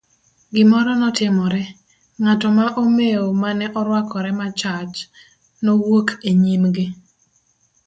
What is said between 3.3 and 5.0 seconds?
mane oruakore machach,